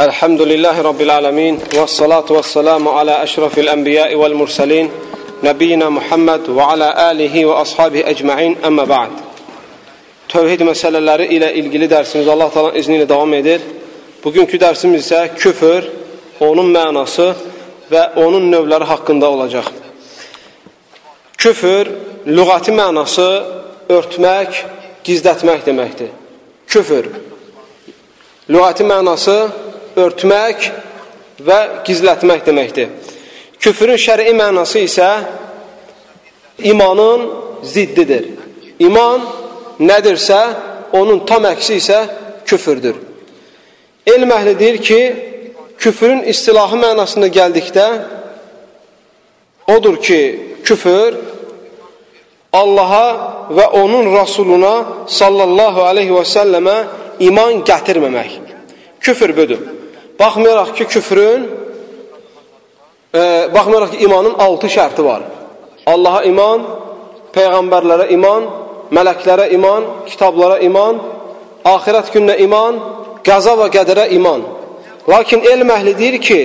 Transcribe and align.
الحمد 0.00 0.42
لله 0.42 0.82
رب 0.82 1.00
العالمين 1.00 1.58
والصلاة 1.74 2.24
والسلام 2.30 2.88
على 2.88 3.22
أشرف 3.22 3.58
الأنبياء 3.58 4.14
والمرسلين 4.14 4.90
نبينا 5.44 5.88
Muhammed 5.88 6.48
və 6.50 6.64
alə 6.74 6.88
alihi 6.98 7.44
və 7.46 7.60
ashabihi 7.60 8.02
əcməin 8.10 8.56
əmmə 8.66 8.88
ba'd. 8.90 9.12
Tövhid 10.26 10.64
məsələləri 10.66 11.28
ilə 11.36 11.52
ilgili 11.54 11.86
dərsimiz 11.86 12.26
Allah 12.26 12.50
talan 12.50 12.74
izni 12.74 12.98
ilə 12.98 13.06
davam 13.06 13.34
edir. 13.38 13.60
Bugünkü 14.24 14.58
dərsimiz 14.58 15.06
isə 15.06 15.28
küfür, 15.38 15.86
onun 16.40 16.74
mənası 16.74 17.30
və 17.92 18.16
onun 18.18 18.50
növləri 18.50 18.90
haqqında 18.90 19.30
olacaq. 19.30 19.68
Küfür, 21.38 21.92
lüğati 22.26 22.74
mənası 22.74 23.28
örtmək, 23.88 24.58
gizlətmək 25.06 25.62
deməkdir. 25.70 26.10
Küfür, 26.66 27.12
lüğati 28.50 28.82
mənası 28.82 29.38
örtmək 29.96 30.68
və 31.44 31.58
gizlətmək 31.86 32.44
deməkdir. 32.46 32.92
Küfrün 33.60 33.98
şəri 34.00 34.32
mənası 34.36 34.84
isə 34.84 35.08
imanın 36.58 37.28
ziddidir. 37.64 38.28
İman 38.78 39.22
nədirsə, 39.80 40.40
onun 40.92 41.24
tam 41.26 41.46
əksi 41.48 41.78
isə 41.80 42.00
küfürdür. 42.46 42.96
Elm 44.06 44.30
əhli 44.36 44.58
deyir 44.58 44.78
ki, 44.82 45.00
küfrün 45.78 46.22
istilahı 46.30 46.76
mənasında 46.78 47.30
gəldikdə 47.38 47.86
odur 49.76 50.00
ki, 50.02 50.20
küfür 50.64 51.16
Allaha 52.54 53.48
və 53.50 53.64
onun 53.80 54.12
Rasuluna 54.14 55.06
sallallahu 55.10 55.82
aleyhi 55.88 56.12
və 56.14 56.22
səlləmə 56.28 56.76
iman 57.26 57.64
gətirməmək. 57.66 58.36
Küfür 59.00 59.34
budur. 59.36 59.73
Baxmayaraq 60.20 60.74
ki, 60.76 60.84
küfrün, 60.84 61.50
e, 63.14 63.20
baxmayaraq 63.54 63.90
ki, 63.90 63.98
imanın 64.06 64.34
altı 64.38 64.66
şərti 64.66 65.04
var. 65.04 65.22
Allaha 65.86 66.24
iman, 66.30 66.66
peyğəmbərlərə 67.34 68.08
iman, 68.16 68.46
mələklərə 68.94 69.50
iman, 69.56 69.82
kitablara 70.10 70.58
iman, 70.68 71.00
axirət 71.64 72.12
gününə 72.14 72.36
iman, 72.46 72.80
qəza 73.26 73.56
və 73.60 73.70
qədərə 73.74 74.08
iman. 74.18 74.44
Lakin 75.08 75.44
elm 75.52 75.70
əhli 75.76 75.94
deyir 75.98 76.18
ki, 76.26 76.40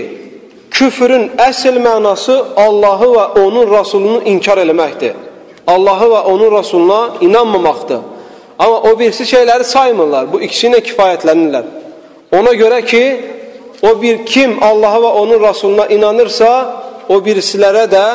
küfrün 0.76 1.30
əsl 1.40 1.80
mənası 1.84 2.36
Allahı 2.66 3.10
və 3.16 3.26
onun 3.44 3.72
Rasulunu 3.72 4.22
inkar 4.32 4.62
eləməkdir. 4.64 5.14
Allahı 5.68 6.08
və 6.14 6.22
onun 6.34 6.52
Rasuluna 6.52 7.02
inanmamaqdır. 7.22 8.00
Amma 8.60 8.82
o 8.82 9.00
birisi 9.00 9.24
şeyləri 9.24 9.64
saymırlar. 9.64 10.32
Bu 10.34 10.42
ikisi 10.42 10.68
ilə 10.68 10.82
kifayətlənirlər. 10.84 11.68
Ona 12.36 12.54
görə 12.60 12.82
ki, 12.86 13.04
O 13.82 14.02
bir 14.02 14.26
kim 14.26 14.64
Allaha 14.64 14.98
və 14.98 15.12
onun 15.22 15.42
Rasuluna 15.42 15.88
inanırsa, 15.88 16.50
o 17.10 17.16
birisilərə 17.24 17.86
də 17.92 18.06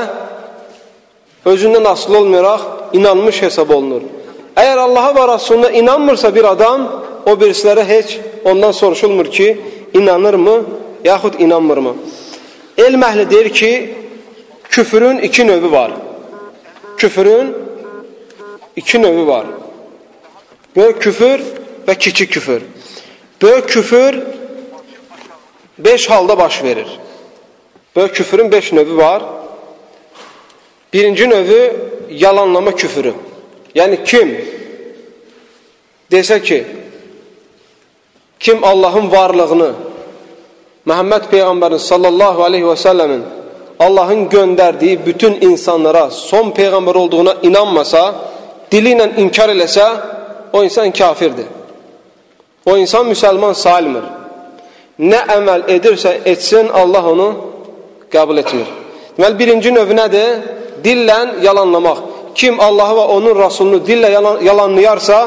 özündən 1.44 1.88
asılı 1.88 2.18
olmayaraq 2.18 2.60
inanmış 2.92 3.42
hesab 3.42 3.70
olunur. 3.70 4.04
Əgər 4.56 4.78
Allaha 4.78 5.14
və 5.16 5.26
Rasuluna 5.28 5.70
inanmırsa 5.70 6.34
bir 6.34 6.44
adam, 6.52 6.86
o 7.26 7.32
birisilərə 7.40 7.84
heç 7.88 8.18
ondan 8.44 8.70
soruşulmur 8.70 9.30
ki, 9.32 9.60
inanırmı, 9.94 10.62
yaxud 11.04 11.40
inanmırmı? 11.40 11.94
Elm 12.78 13.02
əhli 13.02 13.30
deyir 13.30 13.48
ki, 13.48 13.72
küfrün 14.70 15.18
iki 15.18 15.46
növü 15.46 15.70
var. 15.72 15.92
Küfrün 16.96 17.54
iki 18.76 19.02
növü 19.02 19.26
var. 19.26 19.46
Böyük 20.76 21.02
küfür 21.02 21.40
və 21.86 21.98
kiçik 21.98 22.32
küfür. 22.32 22.62
Böyük 23.42 23.68
küfür 23.68 24.22
beş 25.78 26.10
halda 26.10 26.38
baş 26.38 26.64
verir. 26.64 26.98
Böyle 27.96 28.12
küfürün 28.12 28.52
beş 28.52 28.72
növü 28.72 28.96
var. 28.96 29.22
Birinci 30.92 31.30
növü 31.30 31.76
yalanlama 32.10 32.74
küfürü. 32.74 33.14
Yani 33.74 34.04
kim 34.04 34.44
desə 36.12 36.42
ki, 36.42 36.66
kim 38.40 38.64
Allahın 38.64 39.10
varlığını, 39.10 39.72
Məhəmməd 40.86 41.30
Peyğəmbərin 41.32 41.80
sallallahu 41.80 42.44
aleyhi 42.44 42.64
və 42.68 42.76
səlləmin 42.76 43.22
Allahın 43.80 44.28
göndərdiyi 44.28 44.98
bütün 45.06 45.40
insanlara 45.40 46.10
son 46.10 46.50
Peyğəmbər 46.50 46.96
olduğuna 46.96 47.34
inanmasa, 47.42 48.02
dili 48.70 48.92
ilə 48.92 49.08
inkar 49.16 49.48
eləsə, 49.48 49.86
o 50.52 50.62
insan 50.64 50.90
kafirdir. 50.90 51.46
O 52.66 52.76
insan 52.76 53.06
müsəlman 53.06 53.54
sayılmır 53.54 54.04
nə 54.98 55.20
əməl 55.36 55.66
edirsə 55.74 56.20
etsin, 56.24 56.70
Allah 56.72 57.04
onu 57.12 57.28
qəbul 58.12 58.38
etmir. 58.42 58.68
Deməli, 59.16 59.38
birinci 59.38 59.72
növ 59.74 59.90
nədir? 59.94 60.28
Dillə 60.84 61.18
yalanlamaq. 61.42 61.98
Kim 62.34 62.60
Allahı 62.60 62.98
və 62.98 63.04
onun 63.16 63.38
Rasulunu 63.38 63.80
dillə 63.86 64.10
yalan, 64.10 64.40
yalanlayarsa, 64.42 65.18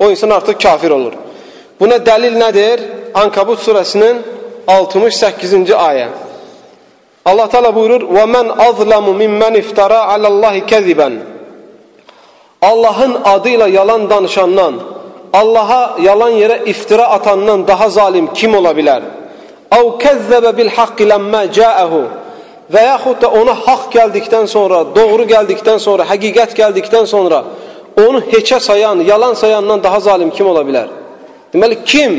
o 0.00 0.10
insan 0.10 0.30
artıq 0.30 0.60
kafir 0.62 0.90
olur. 0.90 1.14
Buna 1.80 1.96
dəlil 2.08 2.36
nədir? 2.40 2.80
Ankabut 3.14 3.58
surəsinin 3.64 4.20
68-ci 4.66 5.74
ayə. 5.74 6.08
Allah 7.24 7.48
Teala 7.48 7.74
buyurur: 7.74 8.02
"Və 8.16 8.24
men 8.26 8.46
azlamu 8.68 9.12
mimmen 9.14 9.54
iftara 9.54 10.00
alallahi 10.14 10.66
keziben." 10.66 11.14
Allahın 12.62 13.18
adıyla 13.24 13.68
yalan 13.68 14.10
danışandan 14.10 14.74
Allaha 15.32 15.96
yalan 16.02 16.28
yere 16.28 16.62
iftira 16.66 17.08
atandan 17.08 17.66
daha 17.66 17.88
zalim 17.88 18.32
kim 18.34 18.54
olabilir? 18.54 19.02
Av 19.70 19.98
kezzebe 19.98 20.56
bil 20.56 20.68
hakki 20.68 21.08
lemme 21.08 21.52
ca'ehu 21.52 22.02
və 22.72 22.82
yaxud 22.92 23.20
da 23.22 23.28
ona 23.40 23.54
haqq 23.66 23.90
gəldikdən 23.98 24.46
sonra, 24.46 24.84
doğru 24.94 25.24
gəldikdən 25.34 25.78
sonra, 25.78 26.02
həqiqət 26.12 26.54
gəldikdən 26.60 27.06
sonra 27.06 27.44
onu 28.06 28.20
heçə 28.32 28.60
sayan, 28.60 29.00
yalan 29.00 29.34
sayandan 29.34 29.82
daha 29.82 30.00
zalim 30.00 30.30
kim 30.30 30.46
ola 30.46 30.62
bilər? 30.66 30.88
Deməli, 31.54 31.84
kim 31.84 32.12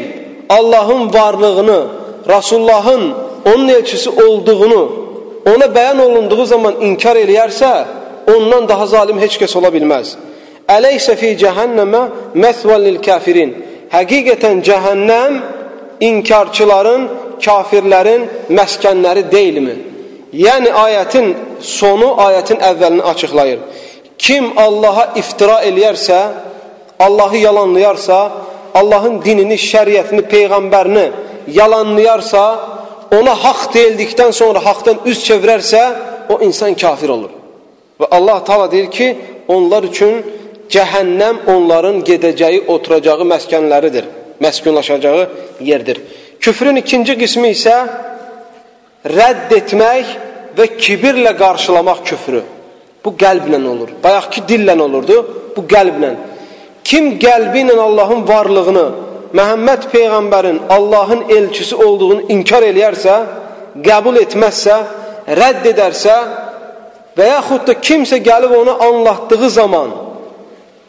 Allahın 0.49 1.13
varlığını, 1.13 1.87
Rasulullahın 2.29 3.13
onun 3.45 3.67
elçisi 3.67 4.09
olduğunu 4.09 4.91
ona 5.45 5.65
bəyan 5.65 6.01
olunduğu 6.01 6.45
zaman 6.45 6.73
inkar 6.81 7.15
eləyərsə, 7.15 7.71
ondan 8.35 8.67
daha 8.69 8.87
zalim 8.87 9.19
heç 9.19 9.39
kəs 9.41 9.57
ola 9.57 9.71
bilməz. 9.73 10.15
Əleysə 10.75 11.17
fi 11.19 11.33
cəhənnəmə 11.41 12.01
məsvən 12.43 12.83
lil 12.85 12.99
kafirin. 13.03 13.51
Həqiqətən 13.91 14.61
cəhənnəm 14.67 15.39
inkarçıların, 16.07 17.07
kafirlərin 17.45 18.27
məskənləri 18.57 19.25
deyilmi? 19.31 19.75
Yəni 20.45 20.71
ayətin 20.85 21.33
sonu 21.59 22.13
ayətin 22.27 22.61
əvvəlini 22.69 23.03
açıqlayır. 23.11 23.59
Kim 24.17 24.53
Allaha 24.57 25.11
iftira 25.21 25.57
eləyərsə, 25.69 26.19
Allahı 26.99 27.37
yalanlayarsa, 27.47 28.17
Allahın 28.79 29.17
dinini, 29.25 29.57
şəriətini, 29.71 30.23
peyğəmbərini 30.33 31.05
yalanlayarsa, 31.59 32.43
ona 33.17 33.33
haqq 33.45 33.71
deyildikdən 33.75 34.31
sonra 34.31 34.61
haqdan 34.65 35.01
üz 35.09 35.25
çevirərsə, 35.27 35.81
o 36.29 36.39
insan 36.47 36.77
kafir 36.83 37.09
olur. 37.09 37.31
Və 37.99 38.07
Allah 38.17 38.43
Taala 38.47 38.71
deyir 38.71 38.91
ki, 38.91 39.07
onlar 39.47 39.83
üçün 39.83 40.23
cəhənnəm 40.73 41.45
onların 41.53 42.01
gedəcəyi, 42.07 42.65
oturacağı 42.73 43.25
məskənləridir, 43.33 44.05
məskunlaşacağı 44.43 45.27
yerdir. 45.69 46.01
Küfrün 46.39 46.79
ikinci 46.81 47.17
qismi 47.19 47.51
isə 47.55 47.75
rədd 49.17 49.53
etmək 49.59 50.15
və 50.57 50.67
kibirlə 50.83 51.35
qarşılamaq 51.37 52.03
küfrü. 52.09 52.41
Bu 53.03 53.15
qəlblə 53.17 53.59
olur. 53.73 53.95
Bayaqki 54.03 54.43
dillə 54.49 54.77
olurdu, 54.81 55.17
bu 55.55 55.61
qəlblə. 55.73 56.11
Kim 56.83 57.17
qəlbi 57.21 57.65
ilə 57.65 57.77
Allahın 57.79 58.27
varlığını, 58.27 58.87
Məhəmməd 59.37 59.85
Peyğəmbərin 59.93 60.57
Allahın 60.69 61.21
elçisi 61.29 61.75
olduğunu 61.75 62.25
inkar 62.35 62.65
eləyərsə, 62.67 63.13
qəbul 63.85 64.19
etməzsə, 64.25 64.75
rədd 65.39 65.69
edərsə 65.71 66.15
və 67.17 67.27
yaxud 67.29 67.63
da 67.67 67.77
kimsə 67.87 68.19
gəlib 68.25 68.51
onu 68.57 68.75
anlatdığı 68.83 69.49
zaman 69.49 70.10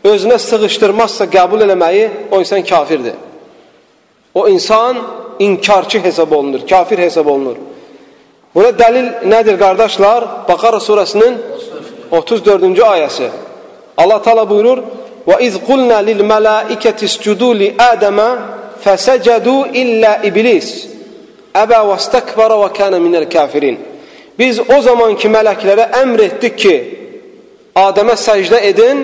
özünə 0.05 0.39
sığışdırmazsa 0.39 1.25
qəbul 1.31 1.65
eləməyi 1.67 2.09
o 2.31 2.41
insan 2.41 2.63
kafirdir. 2.63 3.15
O 4.35 4.49
insan 4.49 4.97
inkarçı 5.39 5.99
hesab 5.99 6.33
olunur, 6.33 6.67
kafir 6.69 6.99
hesab 6.99 7.27
olunur. 7.27 7.57
Buna 8.55 8.69
dəlil 8.69 9.07
nədir 9.33 9.57
qardaşlar? 9.59 10.25
Baqara 10.49 10.81
surəsinin 10.89 11.39
34-cü 12.13 12.83
ayəsi. 12.83 13.29
Allah 13.97 14.23
Taala 14.23 14.45
buyurur: 14.51 14.79
"Və 15.29 15.41
iz 15.47 15.57
qulna 15.69 15.99
lil 16.09 16.21
mələikəti 16.33 17.05
iscudu 17.05 17.53
li 17.61 17.75
Adama 17.79 18.31
fəsəcədu 18.85 19.57
illə 19.83 20.13
iblis. 20.29 20.69
Əbə 21.55 21.79
və 21.89 21.97
istekbara 22.01 22.57
və 22.63 22.69
kana 22.79 22.99
minəl 23.07 23.29
kafirin." 23.33 23.79
Biz 24.39 24.61
o 24.75 24.81
zamanki 24.83 25.29
mələklərə 25.29 25.91
əmr 26.03 26.21
etdik 26.29 26.57
ki, 26.57 26.77
Adəmə 27.77 28.17
səcdə 28.21 28.59
edin, 28.69 28.99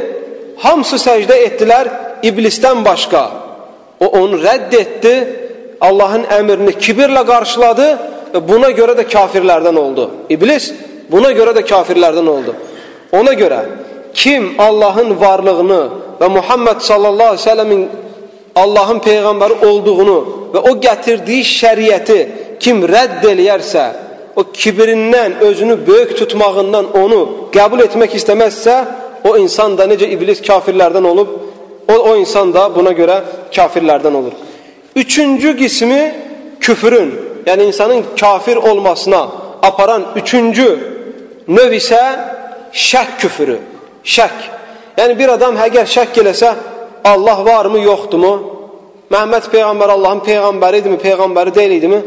hamsı 0.59 0.99
secde 0.99 1.35
ettiler 1.35 1.89
iblisten 2.23 2.85
başka. 2.85 3.31
O 4.01 4.07
onu 4.07 4.43
reddetti. 4.43 5.45
Allah'ın 5.81 6.25
emrini 6.31 6.79
kibirle 6.79 7.27
karşıladı 7.27 7.99
ve 8.35 8.49
buna 8.49 8.71
göre 8.71 8.97
de 8.97 9.07
kafirlerden 9.07 9.75
oldu. 9.75 10.11
İblis 10.29 10.73
buna 11.11 11.33
göre 11.33 11.55
de 11.55 11.65
kafirlerden 11.65 12.27
oldu. 12.27 12.55
Ona 13.13 13.33
göre 13.33 13.61
kim 14.15 14.55
Allah'ın 14.59 15.21
varlığını 15.21 15.89
ve 16.21 16.29
Muhammed 16.29 16.79
sallallahu 16.79 17.27
aleyhi 17.27 17.33
ve 17.33 17.51
sellemin 17.51 17.89
Allah'ın 18.55 18.99
peygəmbəri 18.99 19.67
olduğunu 19.67 20.19
və 20.55 20.59
o 20.59 20.73
gətirdiyi 20.87 21.45
şəriəti 21.45 22.27
kim 22.61 22.83
rədd 22.83 23.23
o 24.39 24.41
kibirindən, 24.41 25.39
özünü 25.41 25.87
böyük 25.87 26.17
tutmağından 26.19 26.87
onu 26.97 27.21
qəbul 27.53 27.81
etmək 27.83 28.13
istəməzsə, 28.21 28.75
o 29.29 29.37
insan 29.39 29.77
da 29.79 29.87
necə 29.91 30.09
iblis 30.15 30.41
kafirlərdən 30.45 31.07
olub, 31.07 31.29
o, 31.89 31.95
o 31.95 32.17
insan 32.17 32.53
da 32.55 32.69
buna 32.75 32.93
görə 32.97 33.21
kafirlərdən 33.55 34.15
olur. 34.21 34.35
Üçüncü 34.97 35.57
qismi 35.57 36.03
küfrün, 36.61 37.13
yəni 37.47 37.69
insanın 37.71 38.05
kafir 38.21 38.57
olmasına 38.57 39.29
aparan 39.63 40.05
üçüncü 40.17 40.69
növ 41.49 41.73
isə 41.73 42.01
şək 42.73 43.19
küfürü, 43.19 43.59
şək. 44.05 44.37
Yəni 44.99 45.19
bir 45.19 45.35
adam 45.37 45.57
əgər 45.57 45.87
şək 45.87 46.21
eləsə, 46.23 46.53
Allah 47.05 47.45
varmı, 47.45 47.81
yoxdurmu? 47.81 48.35
Məhəmməd 49.13 49.49
Peyğəmbər 49.53 49.93
Allahın 49.95 50.21
Peyğəmbəri 50.27 50.83
idimi, 50.83 50.99
Peyğəmbəri 51.01 51.55
deyil 51.55 51.77
idimi? 51.79 52.01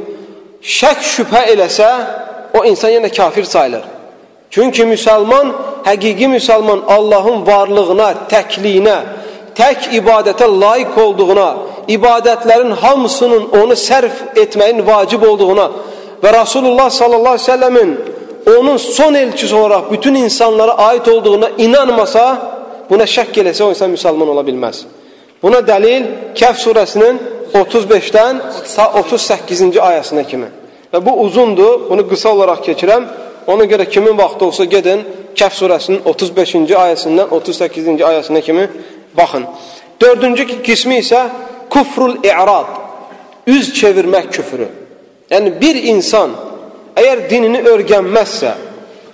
Şək 0.61 1.01
şübhə 1.15 1.45
eləsə, 1.55 1.89
o 2.53 2.65
insan 2.65 2.91
yenə 2.93 3.09
kafir 3.15 3.43
sayılır. 3.43 3.83
Çünki 4.51 4.83
müsəlman, 4.83 5.53
həqiqi 5.87 6.27
müsəlman 6.35 6.83
Allahın 6.95 7.45
varlığına, 7.47 8.09
təkliyinə, 8.31 8.97
tək 9.55 9.91
ibadətə 9.99 10.47
layiq 10.63 10.97
olduğuna, 11.05 11.49
ibadətlərin 11.95 12.73
hamısının 12.83 13.49
onu 13.61 13.77
sərf 13.79 14.37
etməyin 14.43 14.83
vacib 14.87 15.23
olduğuna 15.23 15.67
və 16.23 16.33
Rasulullah 16.33 16.89
sallallahu 16.89 17.35
aleyhi 17.37 17.47
ve 17.47 17.53
sellemin 17.53 17.99
onun 18.57 18.77
son 18.77 19.13
elçisi 19.13 19.55
olaraq 19.55 19.91
bütün 19.91 20.15
insanlara 20.15 20.71
aid 20.71 21.05
olduğuna 21.05 21.49
inanmasa, 21.57 22.25
buna 22.89 23.03
şək 23.03 23.37
eləsə 23.41 23.63
o 23.63 23.69
insan 23.69 23.91
müsəlman 23.95 24.29
ola 24.33 24.43
bilməz. 24.45 24.85
Buna 25.43 25.61
dəlil 25.65 26.07
Kəf 26.35 26.59
surəsinin 26.61 27.19
35-dən 27.53 28.41
38-ci 28.99 29.79
ayəsinə 29.79 30.25
kimi. 30.27 30.49
Və 30.93 30.99
bu 31.05 31.15
uzundur, 31.23 31.89
bunu 31.89 32.03
qısa 32.09 32.33
olaraq 32.35 32.65
keçirəm. 32.67 33.05
Ona 33.51 33.65
görə 33.71 33.85
kimin 33.89 34.17
vaxtı 34.17 34.45
olsa 34.45 34.65
gedin 34.65 35.03
Kəf 35.35 35.55
surəsinin 35.59 36.01
35-ci 36.11 36.75
ayəsindən 36.85 37.31
38-ci 37.37 38.03
ayəsinə 38.09 38.41
kimi 38.47 38.67
baxın. 39.17 39.45
Dördüncü 40.01 40.61
qismi 40.65 40.99
isə 41.03 41.21
kufrul 41.69 42.17
i'rad, 42.23 42.71
üz 43.47 43.73
çevirmək 43.79 44.31
küfrü. 44.35 44.67
Yəni 45.31 45.53
bir 45.61 45.75
insan 45.93 46.33
əgər 46.99 47.27
dinini 47.29 47.61
öyrənməzsə, 47.71 48.53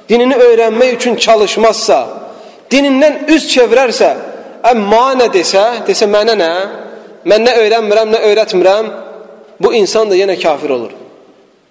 dinini 0.10 0.36
öyrənmək 0.48 0.98
üçün 0.98 1.16
çalışmazsa, 1.26 2.00
dinindən 2.72 3.28
üz 3.34 3.46
çevirərsə, 3.54 4.12
əmma 4.72 5.06
nə 5.22 5.28
desə, 5.34 5.66
desə 5.88 6.10
mənə 6.10 6.38
nə? 6.42 6.52
Mən 7.28 7.46
nə 7.46 7.58
öyrənmirəm, 7.62 8.14
nə 8.16 8.24
öyrətmirəm, 8.30 8.90
bu 9.62 9.74
insan 9.78 10.10
da 10.10 10.18
yenə 10.18 10.38
kafir 10.42 10.74
olur. 10.78 10.94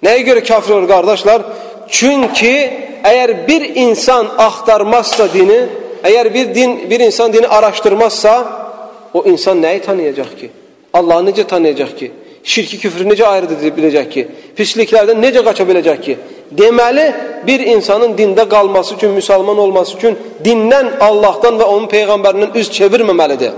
Nəyə 0.04 0.22
görə 0.28 0.44
kafir 0.44 0.76
olur 0.76 0.88
qardaşlar? 0.90 1.44
Çünkü 1.88 2.70
eğer 3.04 3.48
bir 3.48 3.74
insan 3.74 4.26
aktarmazsa 4.38 5.32
dini, 5.32 5.66
eğer 6.04 6.34
bir 6.34 6.54
din 6.54 6.90
bir 6.90 7.00
insan 7.00 7.32
dini 7.32 7.48
araştırmazsa 7.48 8.66
o 9.14 9.24
insan 9.24 9.62
neyi 9.62 9.80
tanıyacak 9.80 10.38
ki? 10.38 10.50
Allah'ı 10.92 11.26
nece 11.26 11.46
tanıyacak 11.46 11.98
ki? 11.98 12.12
Şirki 12.44 12.78
küfrü 12.78 13.08
nece 13.08 13.26
ayırt 13.26 13.52
edebilecek 13.52 14.12
ki? 14.12 14.28
Pisliklerden 14.56 15.22
nece 15.22 15.44
kaçabilecek 15.44 16.02
ki? 16.02 16.18
Demeli 16.50 17.14
bir 17.46 17.60
insanın 17.60 18.18
dinde 18.18 18.48
kalması 18.48 18.94
için, 18.94 19.10
Müslüman 19.10 19.58
olması 19.58 19.96
için 19.96 20.18
dinden, 20.44 20.92
Allah'tan 21.00 21.58
ve 21.58 21.64
onun 21.64 21.88
peygamberinden 21.88 22.50
üz 22.54 22.72
çevirmemelidir. 22.72 23.50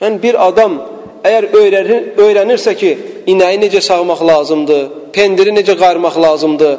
Yani 0.00 0.22
bir 0.22 0.48
adam 0.48 0.82
əgər 1.24 1.48
öyrənir, 1.56 2.02
öyrənirsə 2.20 2.74
ki, 2.76 2.90
inəyi 3.32 3.60
necə 3.62 3.80
sağmaq 3.84 4.20
lazımdır, 4.28 4.82
pendiri 5.14 5.54
necə 5.56 5.76
qayırmaq 5.80 6.18
lazımdır 6.20 6.74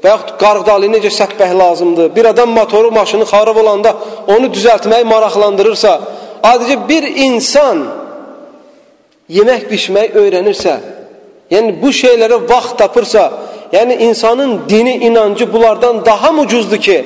və 0.00 0.12
yaxud 0.14 0.30
qarqdalı 0.40 0.88
necə 0.94 1.10
sətbək 1.12 1.52
lazımdır, 1.58 2.14
bir 2.16 2.30
adam 2.32 2.54
motoru, 2.56 2.90
maşını 2.90 3.26
xarab 3.28 3.60
olanda 3.60 3.94
onu 4.26 4.48
düzəltməyi 4.54 5.04
maraqlandırırsa, 5.04 5.92
adicə 6.42 6.78
bir 6.88 7.04
insan 7.26 7.84
yemək 9.28 9.68
bişmək 9.70 10.16
öyrənirsə, 10.22 10.78
yəni 11.52 11.76
bu 11.82 11.92
şeylərə 11.92 12.40
vaxt 12.48 12.78
tapırsa, 12.80 13.26
yəni 13.72 14.00
insanın 14.08 14.60
dini, 14.68 14.96
inancı 14.96 15.52
bunlardan 15.52 16.04
daha 16.04 16.32
mucuzdur 16.32 16.80
ki, 16.80 16.98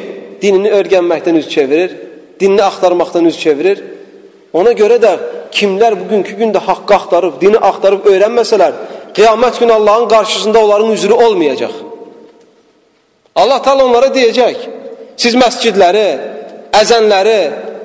dinini 0.42 0.70
öyrənməkdən 0.78 1.38
üz 1.42 1.48
çevirir, 1.50 1.96
dinini 2.40 2.62
axtarmaqdan 2.62 3.24
üz 3.24 3.38
çevirir. 3.40 3.82
Ona 4.52 4.72
görə 4.72 5.00
də 5.02 5.12
kimlər 5.56 5.96
bugünkü 6.00 6.34
gündə 6.40 6.60
haqqı 6.68 6.94
axtarıb, 6.98 7.40
dini 7.42 7.58
axtarıb 7.70 8.06
öyrənməsələr, 8.10 8.72
qiyamət 9.16 9.60
günü 9.60 9.72
Allahın 9.72 10.08
qarşısında 10.08 10.64
onların 10.64 10.90
üzrü 10.92 11.12
olmayacaq. 11.12 11.74
Allah 13.34 13.62
tal 13.62 13.80
onlara 13.80 14.10
deyəcək, 14.14 14.56
siz 15.16 15.34
məscidləri, 15.38 16.08
əzənləri, 16.80 17.40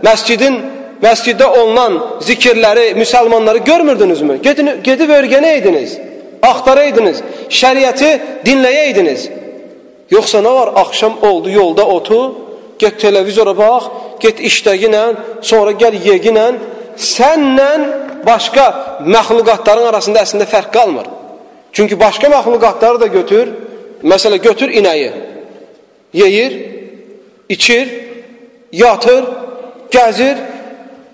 məscidin 0.05 0.59
məsciddə 1.03 1.47
olunan 1.59 1.97
zikirləri, 2.21 2.93
müsəlmanları 2.99 3.63
görmürdünüzmü? 3.69 4.41
Gedin, 4.45 4.71
gedib 4.83 5.13
öyrənəydiniz, 5.17 5.95
axtaraydınız, 6.41 7.23
şəriəti 7.49 8.11
dinləyəydiniz. 8.45 9.29
Yoxsa 10.11 10.41
nə 10.41 10.53
var? 10.53 10.73
Axşam 10.83 11.17
oldu, 11.21 11.49
yolda 11.49 11.85
otu, 11.87 12.19
get 12.79 12.99
televizora 12.99 13.53
bax, 13.57 13.89
get 14.19 14.39
işdəginlə, 14.49 15.03
sonra 15.41 15.71
gəl 15.81 15.97
yeginlə, 16.05 16.47
sənlə 16.99 17.71
başqa 18.25 18.65
məxluqatların 19.07 19.87
arasında 19.91 20.23
əslində 20.25 20.47
fərq 20.49 20.71
qalmır. 20.73 21.07
Çünki 21.73 21.99
başqa 21.99 22.27
məxluqatları 22.27 23.01
da 23.01 23.07
götür, 23.07 23.47
məsələ 24.03 24.37
götür 24.37 24.69
inəyi, 24.69 25.11
yeyir, 26.13 26.53
içir, 27.49 27.87
yatır, 28.71 29.23
gəzir, 29.91 30.37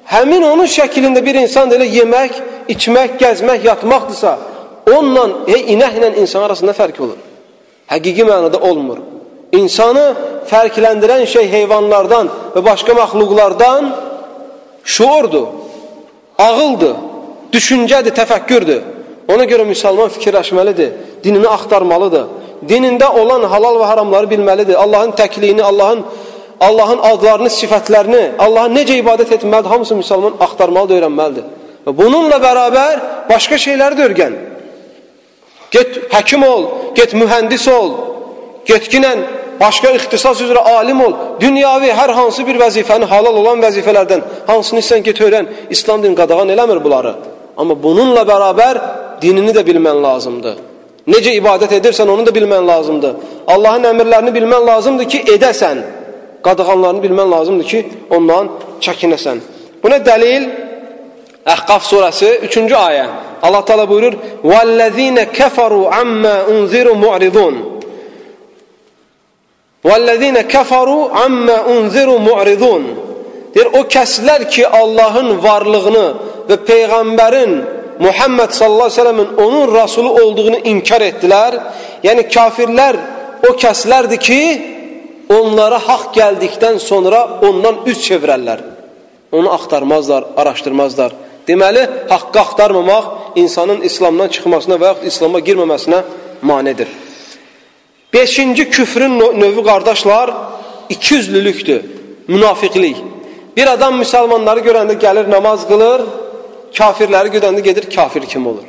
həmin 0.10 0.44
onun 0.44 0.70
şəklində 0.70 1.24
bir 1.26 1.42
insan 1.44 1.72
elə 1.72 1.88
yemək, 2.00 2.40
içmək, 2.70 3.18
gəzmək, 3.22 3.66
yatmaqdırsa, 3.70 4.38
onunla, 4.92 5.28
hey, 5.48 5.68
inəklə 5.76 6.16
insan 6.22 6.46
arasında 6.48 6.74
fərq 6.78 7.02
olur. 7.06 7.20
Həqiqi 7.92 8.26
mənada 8.26 8.62
olmur. 8.70 9.04
İnsanı 9.54 10.06
fərqləndirən 10.50 11.26
şey 11.30 11.50
heyvanlardan 11.52 12.30
və 12.56 12.66
başqa 12.66 12.96
məxluqlardan 12.98 13.92
şuurdur, 14.84 15.65
ağıldır, 16.38 16.96
düşüncədir, 17.54 18.14
təfəkkürdür. 18.20 18.82
Ona 19.32 19.46
görə 19.50 19.66
müsəlman 19.66 20.12
fikirləşməlidir, 20.16 20.92
dinini 21.24 21.48
axtarmalıdır. 21.50 22.26
Dinində 22.70 23.10
olan 23.20 23.44
halal 23.50 23.80
və 23.82 23.90
haramları 23.92 24.30
bilməlidir. 24.30 24.76
Allahın 24.76 25.12
təkliyini, 25.12 25.64
Allahın 25.64 26.06
Allahın 26.60 27.02
adlarını, 27.04 27.50
sifətlərini, 27.52 28.38
Allaha 28.40 28.70
necə 28.72 28.96
ibadət 29.02 29.34
etməlidir, 29.36 29.70
hamısı 29.70 29.98
müsəlman 30.00 30.38
axtarmalıdır, 30.40 31.02
öyrənməlidir. 31.02 31.48
Və 31.86 31.94
bununla 31.98 32.38
bərabər 32.42 33.02
başqa 33.30 33.60
şeyləri 33.60 33.98
də 34.00 34.06
öyrən. 34.08 34.38
Get 35.72 35.98
həkim 36.14 36.46
ol, 36.48 36.64
get 36.96 37.14
mühəndis 37.18 37.68
ol, 37.72 37.92
getginən 38.70 39.26
başqa 39.60 39.92
ixtisas 39.98 40.42
üzrə 40.46 40.62
alim 40.78 41.02
ol. 41.06 41.14
Dünyavi 41.40 41.92
hər 42.00 42.12
hansı 42.18 42.46
bir 42.48 42.60
vəzifəni 42.64 43.08
halal 43.12 43.40
olan 43.42 43.64
vəzifələrdən 43.66 44.22
hansını 44.48 44.84
sən 44.90 45.04
get 45.08 45.22
öyrən. 45.22 45.50
İslam 45.70 46.04
din 46.04 46.16
qadağan 46.16 46.50
eləmir 46.50 46.84
bunları. 46.84 47.16
Amma 47.58 47.76
bununla 47.84 48.24
bərabər 48.32 48.80
dinini 49.22 49.54
də 49.56 49.64
bilmən 49.68 50.02
lazımdır. 50.04 50.58
Necə 51.08 51.36
ibadət 51.38 51.78
edirsən 51.80 52.10
onu 52.10 52.26
da 52.26 52.34
bilmən 52.34 52.68
lazımdır. 52.68 53.16
Allahın 53.48 53.92
əmrlərini 53.94 54.34
bilmən 54.38 54.68
lazımdır 54.68 55.10
ki, 55.14 55.24
edəsən. 55.36 55.82
Qadağanlarını 56.46 57.04
bilmən 57.06 57.32
lazımdır 57.32 57.68
ki, 57.72 57.86
ondan 58.10 58.50
çəkinəsən. 58.82 59.42
Buna 59.84 60.02
dəlil 60.10 60.50
Əhqaf 61.46 61.84
surəsi 61.86 62.30
3-cü 62.48 62.74
ayə. 62.74 63.06
Allah 63.46 63.66
Teala 63.66 63.90
buyurur: 63.90 64.14
"Vallazina 64.44 65.32
kafaru 65.32 65.88
amma 66.02 66.46
unziru 66.50 66.96
mu'ridun." 66.96 67.75
Vallazina 69.86 70.48
kafaru 70.48 71.00
amma 71.26 71.58
unziru 71.76 72.18
mu'ridun. 72.28 72.84
Deyir 73.54 73.68
o 73.80 73.82
kəslər 73.96 74.50
ki, 74.54 74.64
Allahın 74.82 75.30
varlığını 75.46 76.08
və 76.50 76.58
peyğəmbərin 76.70 77.52
Muhammed 78.06 78.52
sallallahu 78.58 78.90
əleyhi 78.90 78.98
və 78.98 79.02
səlləmin 79.02 79.30
onun 79.46 79.76
rasulu 79.80 80.10
olduğunu 80.22 80.60
inkar 80.72 81.06
etdilər. 81.06 81.60
Yəni 82.08 82.26
kafirlər 82.36 82.98
o 83.48 83.54
kəslərdir 83.62 84.20
ki, 84.28 84.42
onlara 85.38 85.80
haqq 85.90 86.12
gəldikdən 86.20 86.82
sonra 86.90 87.22
ondan 87.48 87.86
üz 87.86 88.02
çevirərlər. 88.08 88.60
Onu 89.32 89.54
axtarmazlar, 89.54 90.24
araşdırmazlar. 90.38 91.16
Deməli, 91.48 91.88
haqqı 92.10 92.40
axtarmamaq 92.40 93.06
insanın 93.36 93.82
İslamdan 93.82 94.28
çıxmasına 94.36 94.76
və 94.82 94.92
yaxud 94.92 95.12
İslama 95.12 95.40
girməməsinə 95.48 96.04
manedir. 96.42 97.05
Beşinci 98.16 98.70
küfrün 98.70 99.20
növü 99.20 99.64
qardaşlar, 99.64 100.34
ikiyüzlülükdür, 100.90 101.82
münafiqlik. 102.28 102.98
Bir 103.58 103.68
adam 103.68 104.02
müsəlmanları 104.02 104.62
görəndə 104.68 104.96
gəlir, 105.00 105.28
namaz 105.32 105.68
qılır, 105.68 106.02
kafirləri 106.78 107.34
görəndə 107.36 107.60
gedir, 107.60 107.90
kafir 107.96 108.22
kim 108.22 108.48
olur? 108.48 108.68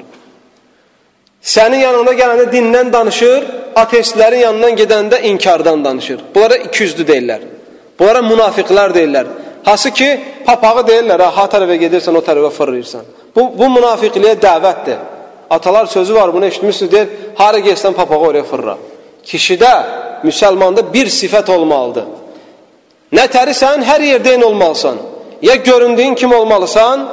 Sənin 1.43 1.79
yanında 1.79 2.15
gələndə 2.21 2.47
dindən 2.53 2.93
danışır, 2.93 3.45
ateistlərin 3.83 4.43
yanından 4.47 4.75
gedəndə 4.81 5.23
inkardan 5.31 5.85
danışır. 5.85 6.21
Bunlara 6.35 6.57
ikiyüzlü 6.57 7.07
deyirlər. 7.07 7.47
Bunlara 7.99 8.25
münafiqlər 8.27 8.95
deyirlər. 8.99 9.31
Hası 9.65 9.91
ki, 9.91 10.11
papağı 10.47 10.83
deyirlər, 10.91 11.23
ha, 11.39 11.47
tərəfə 11.53 11.79
gedirsən, 11.85 12.19
o 12.19 12.23
tərəfə 12.29 12.51
fırlayırsan. 12.59 13.07
Bu, 13.37 13.47
bu 13.59 13.71
münafiqliyə 13.79 14.35
dəvətdir. 14.43 14.99
Atalar 15.51 15.87
sözü 15.87 16.15
var, 16.15 16.35
bunu 16.35 16.47
eşitmişsiniz, 16.47 16.93
deyir, 16.93 17.09
hara 17.35 17.59
gelsən 17.59 17.93
papağı 17.93 18.19
oraya 18.19 18.45
fırla. 18.45 18.79
Kişidə, 19.27 19.75
müsəlmanda 20.25 20.85
bir 20.93 21.11
sifət 21.11 21.51
olmalıdır. 21.51 22.07
Nə 23.17 23.27
tərisən, 23.31 23.83
hər 23.87 24.03
yerdə 24.03 24.35
eyni 24.35 24.45
olmalısan. 24.45 24.99
Ya 25.43 25.55
göründüyün 25.55 26.15
kim 26.15 26.33
olmalısan, 26.33 27.07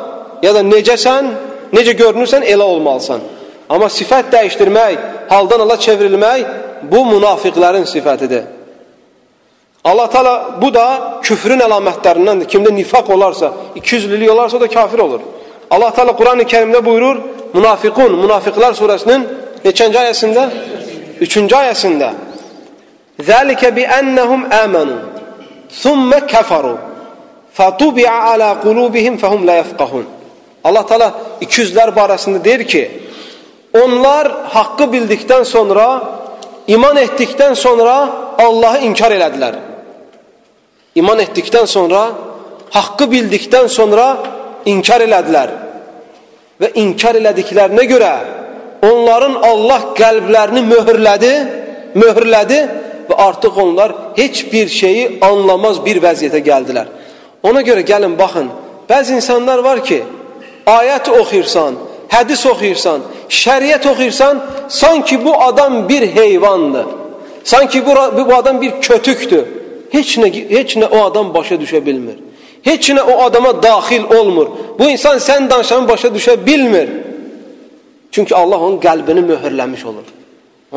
ya 0.43 0.53
da 0.55 0.61
necəsən, 0.61 1.29
necə 1.73 1.93
görünürsən, 1.97 2.45
elə 2.45 2.63
olmalısan. 2.63 3.21
Amma 3.69 3.89
sifət 3.89 4.31
dəyişdirmək, 4.33 4.97
haldan 5.29 5.65
ala 5.65 5.77
çevrilmək, 5.77 6.45
bu 6.91 7.05
münafiqlərin 7.13 7.85
sifətidir. 7.89 8.43
Allah 9.83 10.09
Teala 10.09 10.33
bu 10.61 10.73
da 10.73 11.19
küfrün 11.23 11.59
əlamətlərindəndir. 11.65 12.47
Kimdə 12.47 12.71
nifaq 12.75 13.09
olarsa, 13.11 13.51
ikiyüzlülük 13.75 14.31
olarsa 14.31 14.61
da 14.61 14.67
kafir 14.67 14.99
olur. 14.99 15.19
Allah 15.69 15.93
Teala 15.93 16.15
Quran-ı 16.15 16.43
Kerimdə 16.43 16.85
buyurur, 16.85 17.17
Münafiqun, 17.53 18.15
Münafiqlər 18.23 18.73
surəsinin 18.79 19.25
neçənci 19.65 19.99
ayəsində? 19.99 20.47
Üçüncü 21.23 21.55
ayəsində. 21.55 22.09
Zəlikə 23.23 23.69
bi 23.75 23.85
ennəhum 23.85 24.47
əmənu, 24.51 24.95
thummə 25.81 26.23
kəfəru, 26.31 26.73
fətubi'a 27.57 28.15
alə 28.33 28.49
qulubihim 28.63 29.19
fəhum 29.21 29.45
lə 29.47 29.59
yəfqahun. 29.61 30.05
Allah 30.67 30.83
Teala 30.89 31.09
ikiyüzlər 31.45 31.93
barəsində 31.95 32.41
deyir 32.43 32.65
ki, 32.71 32.83
onlar 33.83 34.29
haqqı 34.55 34.89
bildikdən 34.95 35.45
sonra, 35.45 35.87
iman 36.75 36.97
etdikdən 37.05 37.55
sonra 37.55 37.95
Allahı 38.45 38.83
inkar 38.89 39.13
elədilər. 39.15 39.57
İman 40.95 41.19
etdikdən 41.25 41.67
sonra, 41.69 42.03
haqqı 42.73 43.05
bildikdən 43.15 43.67
sonra 43.69 44.07
inkar 44.65 45.01
elədilər. 45.07 45.49
Və 46.61 46.69
inkar 46.83 47.17
elədiklərinə 47.21 47.85
görə 47.89 48.13
onların 48.89 49.35
Allah 49.43 49.81
qəlblərini 49.97 50.63
möhürlədi, 50.71 51.33
möhürlədi 51.95 52.59
və 53.09 53.15
artıq 53.27 53.57
onlar 53.63 53.93
heç 54.15 54.45
bir 54.51 54.67
şeyi 54.67 55.17
anlamaz 55.21 55.79
bir 55.85 56.01
vəziyyətə 56.03 56.43
gəldilər. 56.49 56.87
Ona 57.43 57.61
görə 57.61 57.83
gəlin 57.87 58.17
baxın, 58.19 58.49
bəzi 58.89 59.17
insanlar 59.19 59.63
var 59.63 59.83
ki, 59.83 60.03
ayət 60.65 61.09
oxuyursan, 61.11 61.75
hədis 62.11 62.45
oxuyursan, 62.47 63.03
şəriət 63.29 63.87
oxuyursan, 63.91 64.43
sanki 64.69 65.25
bu 65.25 65.41
adam 65.41 65.89
bir 65.89 66.07
heyvandır. 66.15 66.85
Sanki 67.43 67.85
bu, 67.85 67.95
bu 68.29 68.35
adam 68.35 68.61
bir 68.61 68.81
kötüktür. 68.81 69.43
Heç 69.91 70.17
nə, 70.17 70.29
heç 70.49 70.77
nə 70.77 70.87
o 70.87 71.03
adam 71.05 71.33
başa 71.33 71.55
düşə 71.55 71.85
bilmir. 71.85 72.15
Heç 72.63 72.89
nə 72.89 73.01
o 73.01 73.19
adama 73.23 73.63
daxil 73.63 74.03
olmur. 74.03 74.47
Bu 74.79 74.89
insan 74.89 75.17
sən 75.17 75.49
danışanı 75.49 75.87
başa 75.87 76.07
düşə. 76.07 76.37
Çünki 78.13 78.35
Allah 78.35 78.59
onun 78.65 78.77
qəlbini 78.85 79.23
möhürləmiş 79.31 79.83
olur. 79.89 80.07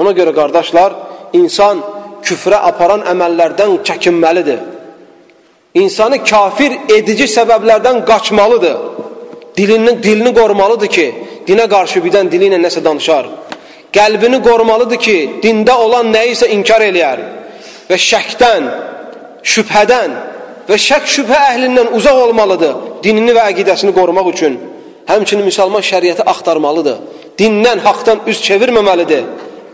Ona 0.00 0.12
görə 0.18 0.32
qardaşlar, 0.38 0.92
insan 1.40 1.82
küfrə 2.26 2.58
aparan 2.70 3.02
əməllərdən 3.12 3.76
çəkinməlidir. 3.88 4.60
İnsanı 5.82 6.22
kafir 6.24 6.72
edici 6.96 7.26
səbəblərdən 7.36 8.04
qaçmalıdır. 8.10 8.76
Dilini, 9.56 9.92
dilini 10.02 10.32
qorumalıdır 10.34 10.90
ki, 10.96 11.06
dinə 11.48 11.66
qarşı 11.74 12.00
birdən 12.04 12.30
dili 12.32 12.48
ilə 12.50 12.60
nəsə 12.66 12.84
danışar. 12.84 13.28
Qəlbini 13.96 14.40
qorumalıdır 14.48 15.00
ki, 15.06 15.18
dində 15.44 15.76
olan 15.84 16.08
nəyisə 16.16 16.48
inkar 16.56 16.84
eləyər. 16.88 17.22
Və 17.90 18.00
şəkdən, 18.10 18.70
şübhədən, 19.52 20.16
və 20.68 20.78
şək 20.88 21.04
şübhə 21.16 21.40
əhlindən 21.52 21.92
uzaq 21.96 22.22
olmalıdır 22.26 22.74
dinini 23.04 23.34
və 23.36 23.44
əqidəsini 23.52 23.92
qorumaq 23.96 24.32
üçün. 24.32 24.56
Həmçinin 25.10 25.46
müsəlman 25.46 25.84
şəriəti 25.86 26.24
axtarmalıdır. 26.32 26.96
Dindən, 27.36 27.82
haqdan 27.84 28.22
üz 28.30 28.38
çevirməməlidir 28.46 29.24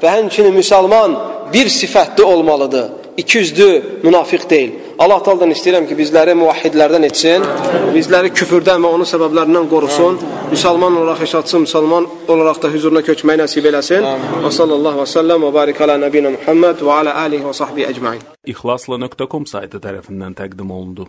və 0.02 0.14
həmçinin 0.16 0.54
müsəlman 0.56 1.14
bir 1.52 1.68
sifətli 1.70 2.22
olmalıdır. 2.22 2.88
İkiyüzlü, 3.16 3.82
münafiq 4.02 4.48
deyil. 4.50 4.72
Allah 4.98 5.22
Taala'dan 5.22 5.52
istəyirəm 5.54 5.86
ki, 5.88 5.94
bizləri 5.98 6.34
muvahhidlərdən 6.40 7.06
etsin, 7.08 7.44
bizləri 7.94 8.32
küfürdən 8.38 8.82
və 8.82 8.90
onun 8.96 9.08
səbəblərindən 9.08 9.66
qorusun, 9.70 10.18
müsəlman 10.52 10.98
olaraq 11.00 11.22
yaşatsın, 11.26 11.66
müsəlman 11.66 12.06
olaraq 12.34 12.62
da 12.62 12.70
huzuruna 12.74 13.02
köçməyi 13.08 13.42
nəsib 13.44 13.68
eləsin. 13.70 14.06
Və 14.44 14.52
sallallahu 14.58 15.02
və 15.02 15.08
səlləm 15.14 15.46
və 15.46 15.52
barik 15.58 15.82
alə 15.84 15.98
nəbinə 16.02 16.34
Muhammed 16.36 16.82
və 16.86 16.98
alə 17.00 17.16
alihi 17.24 17.44
və 17.46 17.54
sahbihi 17.60 17.90
əcmain. 17.92 18.22
İxlasla.com 18.52 19.46
saytı 19.46 19.78
tərəfindən 19.86 20.34
təqdim 20.40 20.70
olundu. 20.76 21.00